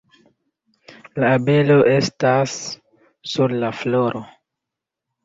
[1.23, 2.55] La abelo estas
[3.33, 4.23] sur la floro